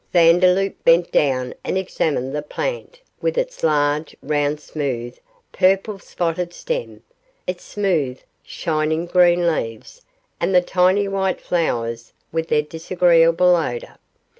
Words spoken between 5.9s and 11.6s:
spotted stem its smooth, shining green leaves, and the tiny white